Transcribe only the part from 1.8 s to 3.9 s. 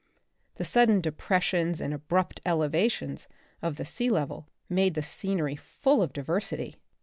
abrupt elevations of the